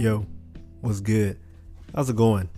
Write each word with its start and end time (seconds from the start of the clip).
Yo, 0.00 0.24
what's 0.80 1.00
good? 1.00 1.38
How's 1.94 2.08
it 2.08 2.16
going? 2.16 2.48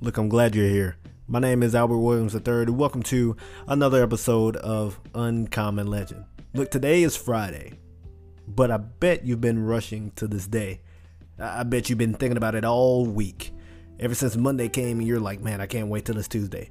Look, 0.00 0.16
I'm 0.16 0.28
glad 0.28 0.56
you're 0.56 0.66
here. 0.66 0.96
My 1.28 1.38
name 1.38 1.62
is 1.62 1.76
Albert 1.76 1.98
Williams 1.98 2.34
III, 2.34 2.62
and 2.62 2.76
welcome 2.76 3.04
to 3.04 3.36
another 3.68 4.02
episode 4.02 4.56
of 4.56 4.98
Uncommon 5.14 5.86
Legend. 5.86 6.24
Look, 6.52 6.72
today 6.72 7.04
is 7.04 7.16
Friday, 7.16 7.78
but 8.48 8.72
I 8.72 8.78
bet 8.78 9.24
you've 9.24 9.40
been 9.40 9.64
rushing 9.64 10.10
to 10.16 10.26
this 10.26 10.48
day. 10.48 10.80
I 11.38 11.62
bet 11.62 11.88
you've 11.88 12.00
been 12.00 12.14
thinking 12.14 12.36
about 12.36 12.56
it 12.56 12.64
all 12.64 13.06
week. 13.06 13.52
Ever 14.00 14.16
since 14.16 14.36
Monday 14.36 14.68
came, 14.68 15.00
you're 15.00 15.20
like, 15.20 15.38
man, 15.40 15.60
I 15.60 15.66
can't 15.66 15.86
wait 15.86 16.04
till 16.04 16.18
it's 16.18 16.26
Tuesday. 16.26 16.70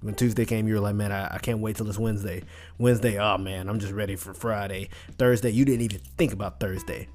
When 0.00 0.14
Tuesday 0.14 0.46
came, 0.46 0.66
you 0.66 0.76
were 0.76 0.80
like, 0.80 0.94
man, 0.94 1.12
I, 1.12 1.34
I 1.34 1.38
can't 1.40 1.60
wait 1.60 1.76
till 1.76 1.90
it's 1.90 1.98
Wednesday. 1.98 2.42
Wednesday, 2.78 3.18
oh 3.18 3.36
man, 3.36 3.68
I'm 3.68 3.80
just 3.80 3.92
ready 3.92 4.16
for 4.16 4.32
Friday. 4.32 4.88
Thursday, 5.18 5.50
you 5.50 5.66
didn't 5.66 5.82
even 5.82 6.00
think 6.16 6.32
about 6.32 6.58
Thursday. 6.58 7.08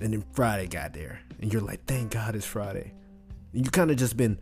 And 0.00 0.12
then 0.12 0.24
Friday 0.32 0.66
got 0.66 0.92
there, 0.92 1.20
and 1.40 1.52
you're 1.52 1.62
like, 1.62 1.84
thank 1.86 2.12
God 2.12 2.34
it's 2.34 2.46
Friday. 2.46 2.92
And 3.52 3.64
you 3.64 3.70
kind 3.70 3.90
of 3.90 3.96
just 3.96 4.16
been 4.16 4.38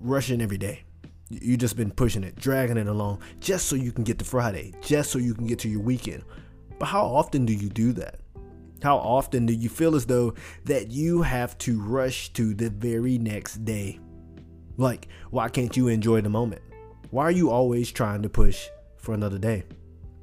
rushing 0.00 0.40
every 0.40 0.58
day. 0.58 0.82
You 1.28 1.56
just 1.56 1.76
been 1.76 1.90
pushing 1.90 2.24
it, 2.24 2.36
dragging 2.36 2.76
it 2.76 2.88
along, 2.88 3.20
just 3.40 3.66
so 3.66 3.76
you 3.76 3.92
can 3.92 4.04
get 4.04 4.18
to 4.18 4.24
Friday, 4.24 4.74
just 4.80 5.10
so 5.10 5.18
you 5.18 5.34
can 5.34 5.46
get 5.46 5.60
to 5.60 5.68
your 5.68 5.80
weekend. 5.80 6.24
But 6.78 6.86
how 6.86 7.04
often 7.06 7.46
do 7.46 7.52
you 7.52 7.68
do 7.68 7.92
that? 7.92 8.20
How 8.82 8.96
often 8.96 9.46
do 9.46 9.52
you 9.52 9.68
feel 9.68 9.94
as 9.94 10.06
though 10.06 10.34
that 10.64 10.90
you 10.90 11.22
have 11.22 11.56
to 11.58 11.80
rush 11.80 12.32
to 12.32 12.52
the 12.52 12.68
very 12.68 13.16
next 13.16 13.64
day? 13.64 14.00
Like, 14.76 15.06
why 15.30 15.48
can't 15.48 15.76
you 15.76 15.86
enjoy 15.86 16.20
the 16.20 16.28
moment? 16.28 16.62
Why 17.10 17.24
are 17.24 17.30
you 17.30 17.50
always 17.50 17.92
trying 17.92 18.22
to 18.22 18.28
push 18.28 18.66
for 18.96 19.14
another 19.14 19.38
day? 19.38 19.62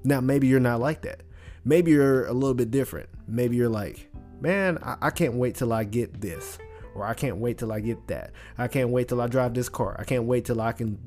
Now, 0.03 0.19
maybe 0.19 0.47
you're 0.47 0.59
not 0.59 0.81
like 0.81 1.01
that. 1.03 1.23
Maybe 1.65 1.91
you're 1.91 2.25
a 2.25 2.33
little 2.33 2.53
bit 2.53 2.71
different. 2.71 3.09
Maybe 3.27 3.55
you're 3.55 3.69
like, 3.69 4.09
man, 4.41 4.77
I, 4.83 4.97
I 5.01 5.09
can't 5.09 5.35
wait 5.35 5.55
till 5.55 5.73
I 5.73 5.83
get 5.83 6.21
this. 6.21 6.57
Or 6.95 7.05
I 7.05 7.13
can't 7.13 7.37
wait 7.37 7.57
till 7.57 7.71
I 7.71 7.79
get 7.79 8.07
that. 8.07 8.31
I 8.57 8.67
can't 8.67 8.89
wait 8.89 9.07
till 9.07 9.21
I 9.21 9.27
drive 9.27 9.53
this 9.53 9.69
car. 9.69 9.95
I 9.99 10.03
can't 10.03 10.25
wait 10.25 10.45
till 10.45 10.59
I 10.59 10.71
can 10.71 10.97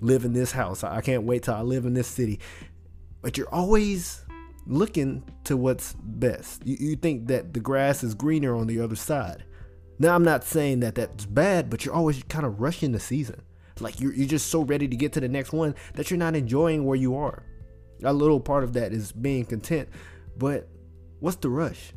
live 0.00 0.24
in 0.24 0.32
this 0.32 0.52
house. 0.52 0.82
I 0.82 1.00
can't 1.00 1.24
wait 1.24 1.44
till 1.44 1.54
I 1.54 1.60
live 1.60 1.84
in 1.84 1.94
this 1.94 2.08
city. 2.08 2.40
But 3.22 3.36
you're 3.36 3.52
always 3.52 4.24
looking 4.66 5.22
to 5.44 5.56
what's 5.56 5.94
best. 6.00 6.66
You, 6.66 6.76
you 6.80 6.96
think 6.96 7.28
that 7.28 7.52
the 7.54 7.60
grass 7.60 8.02
is 8.02 8.14
greener 8.14 8.56
on 8.56 8.66
the 8.66 8.80
other 8.80 8.96
side. 8.96 9.44
Now, 9.98 10.14
I'm 10.14 10.24
not 10.24 10.44
saying 10.44 10.80
that 10.80 10.94
that's 10.94 11.26
bad, 11.26 11.70
but 11.70 11.84
you're 11.84 11.94
always 11.94 12.22
kind 12.24 12.44
of 12.44 12.60
rushing 12.60 12.92
the 12.92 13.00
season. 13.00 13.40
Like 13.80 14.00
you're, 14.00 14.14
you're 14.14 14.28
just 14.28 14.48
so 14.48 14.62
ready 14.62 14.88
to 14.88 14.96
get 14.96 15.12
to 15.14 15.20
the 15.20 15.28
next 15.28 15.52
one 15.52 15.74
that 15.94 16.10
you're 16.10 16.18
not 16.18 16.34
enjoying 16.34 16.84
where 16.84 16.96
you 16.96 17.16
are. 17.16 17.44
A 18.02 18.12
little 18.12 18.40
part 18.40 18.64
of 18.64 18.74
that 18.74 18.92
is 18.92 19.12
being 19.12 19.44
content, 19.44 19.88
but 20.36 20.68
what's 21.20 21.36
the 21.36 21.48
rush? 21.48 21.92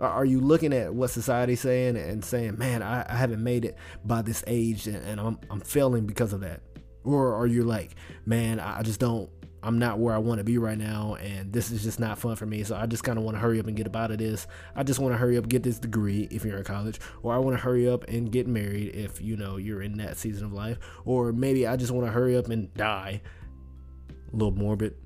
Are 0.00 0.24
you 0.24 0.40
looking 0.40 0.72
at 0.72 0.92
what 0.92 1.10
society's 1.10 1.60
saying 1.60 1.96
and 1.96 2.24
saying, 2.24 2.58
man, 2.58 2.82
I, 2.82 3.06
I 3.08 3.16
haven't 3.16 3.42
made 3.42 3.64
it 3.64 3.76
by 4.04 4.22
this 4.22 4.42
age 4.46 4.86
and, 4.88 4.96
and 4.96 5.20
I'm, 5.20 5.38
I'm 5.50 5.60
failing 5.60 6.06
because 6.06 6.32
of 6.32 6.40
that? 6.40 6.62
Or 7.04 7.34
are 7.34 7.46
you 7.46 7.62
like, 7.62 7.94
man, 8.26 8.58
I 8.58 8.82
just 8.82 8.98
don't 8.98 9.30
I'm 9.64 9.78
not 9.78 9.98
where 9.98 10.14
I 10.14 10.18
want 10.18 10.38
to 10.40 10.44
be 10.44 10.58
right 10.58 10.76
now, 10.76 11.14
and 11.14 11.50
this 11.50 11.70
is 11.70 11.82
just 11.82 11.98
not 11.98 12.18
fun 12.18 12.36
for 12.36 12.44
me. 12.44 12.64
So 12.64 12.76
I 12.76 12.84
just 12.84 13.02
kind 13.02 13.16
of 13.16 13.24
want 13.24 13.36
to 13.36 13.40
hurry 13.40 13.58
up 13.58 13.66
and 13.66 13.74
get 13.74 13.86
up 13.86 13.96
out 13.96 14.10
of 14.10 14.18
this. 14.18 14.46
I 14.76 14.82
just 14.82 15.00
want 15.00 15.14
to 15.14 15.18
hurry 15.18 15.38
up, 15.38 15.48
get 15.48 15.62
this 15.62 15.78
degree 15.78 16.28
if 16.30 16.44
you're 16.44 16.58
in 16.58 16.64
college, 16.64 17.00
or 17.22 17.32
I 17.32 17.38
want 17.38 17.56
to 17.56 17.62
hurry 17.62 17.88
up 17.88 18.06
and 18.06 18.30
get 18.30 18.46
married 18.46 18.94
if 18.94 19.22
you 19.22 19.38
know 19.38 19.56
you're 19.56 19.80
in 19.80 19.96
that 19.96 20.18
season 20.18 20.44
of 20.44 20.52
life, 20.52 20.78
or 21.06 21.32
maybe 21.32 21.66
I 21.66 21.76
just 21.76 21.92
want 21.92 22.06
to 22.06 22.12
hurry 22.12 22.36
up 22.36 22.50
and 22.50 22.72
die. 22.74 23.22
A 24.10 24.36
little 24.36 24.52
morbid, 24.52 24.96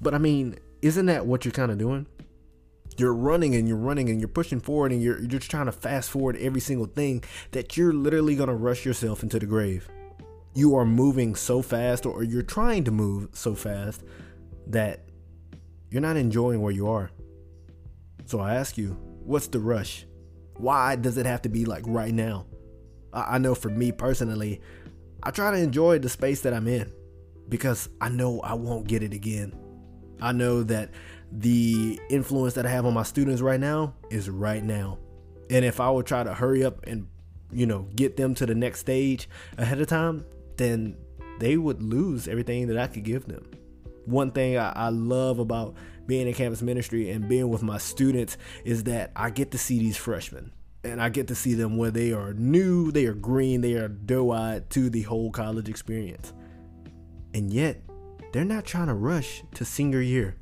but 0.00 0.14
I 0.14 0.18
mean, 0.18 0.58
isn't 0.82 1.06
that 1.06 1.26
what 1.26 1.44
you're 1.44 1.52
kind 1.52 1.72
of 1.72 1.78
doing? 1.78 2.06
You're 2.96 3.14
running 3.14 3.54
and 3.54 3.66
you're 3.66 3.76
running 3.76 4.08
and 4.08 4.20
you're 4.20 4.28
pushing 4.28 4.60
forward 4.60 4.92
and 4.92 5.02
you're, 5.02 5.18
you're 5.18 5.26
just 5.26 5.50
trying 5.50 5.66
to 5.66 5.72
fast 5.72 6.10
forward 6.10 6.36
every 6.36 6.60
single 6.60 6.86
thing 6.86 7.24
that 7.50 7.76
you're 7.76 7.92
literally 7.92 8.36
gonna 8.36 8.54
rush 8.54 8.84
yourself 8.84 9.22
into 9.22 9.38
the 9.38 9.46
grave 9.46 9.88
you 10.54 10.76
are 10.76 10.86
moving 10.86 11.34
so 11.34 11.60
fast 11.60 12.06
or 12.06 12.22
you're 12.22 12.42
trying 12.42 12.84
to 12.84 12.90
move 12.90 13.28
so 13.32 13.54
fast 13.54 14.04
that 14.68 15.00
you're 15.90 16.00
not 16.00 16.16
enjoying 16.16 16.62
where 16.62 16.72
you 16.72 16.88
are. 16.88 17.10
So 18.26 18.40
I 18.40 18.54
ask 18.54 18.78
you, 18.78 18.96
what's 19.24 19.48
the 19.48 19.58
rush? 19.58 20.06
Why 20.56 20.96
does 20.96 21.18
it 21.18 21.26
have 21.26 21.42
to 21.42 21.48
be 21.48 21.64
like 21.64 21.82
right 21.86 22.14
now? 22.14 22.46
I 23.12 23.38
know 23.38 23.54
for 23.54 23.68
me 23.68 23.92
personally, 23.92 24.60
I 25.22 25.30
try 25.30 25.50
to 25.50 25.56
enjoy 25.56 25.98
the 25.98 26.08
space 26.08 26.42
that 26.42 26.54
I'm 26.54 26.68
in 26.68 26.92
because 27.48 27.88
I 28.00 28.08
know 28.08 28.40
I 28.40 28.54
won't 28.54 28.86
get 28.86 29.02
it 29.02 29.12
again. 29.12 29.52
I 30.24 30.32
know 30.32 30.62
that 30.64 30.90
the 31.30 32.00
influence 32.08 32.54
that 32.54 32.64
I 32.64 32.70
have 32.70 32.86
on 32.86 32.94
my 32.94 33.02
students 33.02 33.42
right 33.42 33.60
now 33.60 33.94
is 34.10 34.30
right 34.30 34.62
now. 34.62 34.98
And 35.50 35.64
if 35.64 35.80
I 35.80 35.90
would 35.90 36.06
try 36.06 36.22
to 36.22 36.32
hurry 36.32 36.64
up 36.64 36.86
and, 36.86 37.06
you 37.52 37.66
know, 37.66 37.88
get 37.94 38.16
them 38.16 38.34
to 38.36 38.46
the 38.46 38.54
next 38.54 38.80
stage 38.80 39.28
ahead 39.58 39.80
of 39.80 39.86
time, 39.86 40.24
then 40.56 40.96
they 41.40 41.56
would 41.56 41.82
lose 41.82 42.28
everything 42.28 42.68
that 42.68 42.78
I 42.78 42.86
could 42.86 43.04
give 43.04 43.26
them. 43.26 43.44
One 44.06 44.30
thing 44.30 44.56
I, 44.56 44.72
I, 44.74 44.88
love 44.88 45.38
about 45.38 45.74
being 46.06 46.28
in 46.28 46.34
campus 46.34 46.62
ministry 46.62 47.10
and 47.10 47.28
being 47.28 47.48
with 47.48 47.62
my 47.62 47.78
students 47.78 48.36
is 48.64 48.84
that 48.84 49.10
I 49.16 49.30
get 49.30 49.50
to 49.52 49.58
see 49.58 49.78
these 49.78 49.96
freshmen 49.96 50.52
and 50.84 51.02
I 51.02 51.08
get 51.08 51.28
to 51.28 51.34
see 51.34 51.54
them 51.54 51.76
where 51.76 51.90
they 51.90 52.12
are 52.12 52.34
new, 52.34 52.92
they 52.92 53.06
are 53.06 53.14
green, 53.14 53.62
they 53.62 53.74
are 53.74 53.88
doe 53.88 54.30
eyed 54.30 54.68
to 54.70 54.90
the 54.90 55.02
whole 55.02 55.30
college 55.30 55.68
experience. 55.68 56.32
And 57.32 57.52
yet, 57.52 57.82
they're 58.34 58.44
not 58.44 58.64
trying 58.64 58.88
to 58.88 58.94
rush 58.94 59.44
to 59.54 59.64
senior 59.64 60.00
year. 60.00 60.34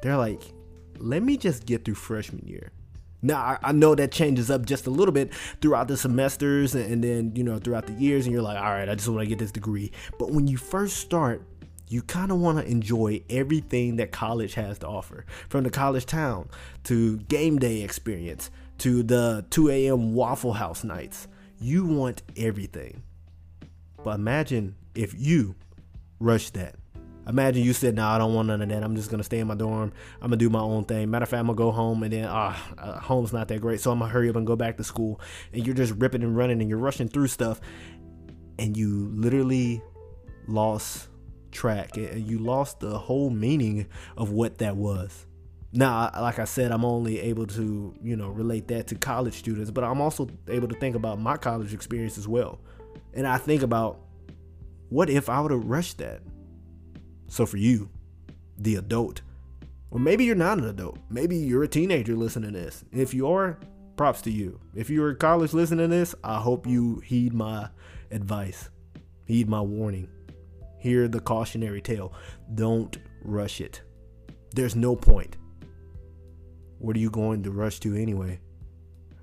They're 0.00 0.16
like, 0.16 0.42
let 0.98 1.24
me 1.24 1.36
just 1.36 1.66
get 1.66 1.84
through 1.84 1.96
freshman 1.96 2.46
year. 2.46 2.70
Now 3.20 3.58
I, 3.60 3.72
know 3.72 3.96
that 3.96 4.12
changes 4.12 4.48
up 4.48 4.64
just 4.64 4.86
a 4.86 4.90
little 4.90 5.12
bit 5.12 5.34
throughout 5.60 5.88
the 5.88 5.96
semesters 5.96 6.76
and, 6.76 7.02
then 7.02 7.32
you 7.34 7.42
know 7.42 7.58
throughout 7.58 7.86
the 7.86 7.94
years, 7.94 8.26
and 8.26 8.32
you're 8.32 8.42
like, 8.42 8.56
all 8.56 8.70
right, 8.70 8.88
I 8.88 8.94
just 8.94 9.08
want 9.08 9.22
to 9.22 9.26
get 9.26 9.40
this 9.40 9.50
degree. 9.50 9.90
But 10.20 10.30
when 10.30 10.46
you 10.46 10.56
first 10.56 10.98
start, 10.98 11.42
you 11.88 12.00
kind 12.00 12.30
of 12.30 12.38
want 12.38 12.58
to 12.58 12.70
enjoy 12.70 13.24
everything 13.28 13.96
that 13.96 14.12
college 14.12 14.54
has 14.54 14.78
to 14.78 14.86
offer, 14.86 15.26
from 15.48 15.64
the 15.64 15.70
college 15.70 16.06
town 16.06 16.48
to 16.84 17.16
game 17.18 17.58
day 17.58 17.82
experience 17.82 18.50
to 18.78 19.02
the 19.02 19.44
2 19.50 19.68
a.m. 19.68 20.14
Waffle 20.14 20.52
House 20.52 20.84
nights. 20.84 21.26
You 21.60 21.84
want 21.84 22.22
everything. 22.36 23.02
But 24.04 24.14
imagine 24.14 24.76
if 24.94 25.12
you 25.18 25.56
rush 26.20 26.50
that 26.50 26.76
Imagine 27.30 27.62
you 27.62 27.72
said, 27.72 27.94
"No, 27.94 28.02
nah, 28.02 28.16
I 28.16 28.18
don't 28.18 28.34
want 28.34 28.48
none 28.48 28.60
of 28.60 28.68
that. 28.68 28.82
I'm 28.82 28.96
just 28.96 29.08
gonna 29.08 29.22
stay 29.22 29.38
in 29.38 29.46
my 29.46 29.54
dorm. 29.54 29.92
I'm 30.20 30.28
gonna 30.28 30.36
do 30.36 30.50
my 30.50 30.60
own 30.60 30.84
thing. 30.84 31.10
Matter 31.10 31.22
of 31.22 31.28
fact, 31.28 31.38
I'm 31.38 31.46
gonna 31.46 31.56
go 31.56 31.70
home 31.70 32.02
and 32.02 32.12
then 32.12 32.26
ah, 32.28 32.60
uh, 32.76 32.98
home's 32.98 33.32
not 33.32 33.48
that 33.48 33.60
great, 33.60 33.80
so 33.80 33.92
I'm 33.92 34.00
gonna 34.00 34.10
hurry 34.10 34.28
up 34.28 34.36
and 34.36 34.46
go 34.46 34.56
back 34.56 34.76
to 34.78 34.84
school." 34.84 35.20
And 35.52 35.64
you're 35.64 35.76
just 35.76 35.94
ripping 35.98 36.24
and 36.24 36.36
running 36.36 36.60
and 36.60 36.68
you're 36.68 36.78
rushing 36.78 37.08
through 37.08 37.28
stuff, 37.28 37.60
and 38.58 38.76
you 38.76 39.10
literally 39.14 39.80
lost 40.48 41.08
track 41.52 41.96
and 41.96 42.28
you 42.28 42.38
lost 42.38 42.80
the 42.80 42.98
whole 42.98 43.30
meaning 43.30 43.86
of 44.16 44.30
what 44.30 44.58
that 44.58 44.76
was. 44.76 45.26
Now, 45.72 46.10
like 46.20 46.40
I 46.40 46.46
said, 46.46 46.72
I'm 46.72 46.84
only 46.84 47.20
able 47.20 47.46
to, 47.46 47.94
you 48.02 48.16
know, 48.16 48.28
relate 48.28 48.66
that 48.68 48.88
to 48.88 48.96
college 48.96 49.34
students, 49.34 49.70
but 49.70 49.84
I'm 49.84 50.00
also 50.00 50.28
able 50.48 50.66
to 50.66 50.74
think 50.74 50.96
about 50.96 51.20
my 51.20 51.36
college 51.36 51.72
experience 51.72 52.18
as 52.18 52.26
well. 52.26 52.58
And 53.14 53.24
I 53.26 53.38
think 53.38 53.62
about 53.62 54.00
what 54.88 55.08
if 55.08 55.28
I 55.28 55.40
would 55.40 55.52
have 55.52 55.64
rushed 55.64 55.98
that? 55.98 56.22
So 57.30 57.46
for 57.46 57.58
you, 57.58 57.88
the 58.58 58.74
adult, 58.74 59.22
or 59.92 60.00
maybe 60.00 60.24
you're 60.24 60.34
not 60.34 60.58
an 60.58 60.64
adult, 60.64 60.98
maybe 61.08 61.36
you're 61.36 61.62
a 61.62 61.68
teenager 61.68 62.16
listening 62.16 62.52
to 62.52 62.58
this. 62.58 62.84
If 62.92 63.14
you 63.14 63.30
are, 63.30 63.56
props 63.96 64.20
to 64.22 64.32
you. 64.32 64.58
If 64.74 64.90
you're 64.90 65.10
in 65.10 65.16
college 65.16 65.52
listening 65.52 65.88
to 65.88 65.96
this, 65.96 66.12
I 66.24 66.40
hope 66.40 66.66
you 66.66 66.98
heed 66.98 67.32
my 67.32 67.68
advice, 68.10 68.68
heed 69.26 69.48
my 69.48 69.60
warning, 69.60 70.08
hear 70.80 71.06
the 71.06 71.20
cautionary 71.20 71.80
tale. 71.80 72.12
Don't 72.56 72.98
rush 73.22 73.60
it. 73.60 73.80
There's 74.56 74.74
no 74.74 74.96
point. 74.96 75.36
What 76.78 76.96
are 76.96 77.00
you 77.00 77.10
going 77.10 77.44
to 77.44 77.52
rush 77.52 77.78
to 77.80 77.94
anyway? 77.94 78.40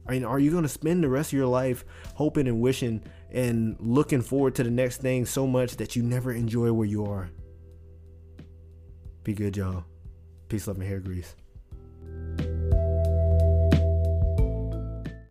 I 0.08 0.12
mean, 0.12 0.24
are 0.24 0.40
you 0.40 0.52
going 0.52 0.64
to 0.64 0.70
spend 0.70 1.04
the 1.04 1.10
rest 1.10 1.34
of 1.34 1.38
your 1.38 1.48
life 1.48 1.84
hoping 2.16 2.48
and 2.48 2.62
wishing 2.62 3.04
and 3.32 3.76
looking 3.82 4.22
forward 4.22 4.56
to 4.56 4.64
the 4.64 4.72
next 4.72 5.02
thing 5.02 5.26
so 5.26 5.46
much 5.46 5.76
that 5.76 5.98
you 5.98 6.04
never 6.04 6.32
enjoy 6.32 6.72
where 6.72 6.88
you 6.88 7.06
are? 7.06 7.30
Be 9.28 9.34
good, 9.34 9.58
y'all. 9.58 9.84
Peace, 10.48 10.68
love, 10.68 10.78
and 10.78 10.88
hair 10.88 11.02
grease. 11.02 11.36